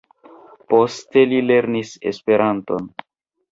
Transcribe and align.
Poste 0.73 1.23
li 1.35 1.43
lernis 1.51 1.93
Esperanton. 2.15 2.91